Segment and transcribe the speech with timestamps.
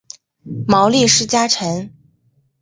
[0.67, 1.93] 毛利氏家臣。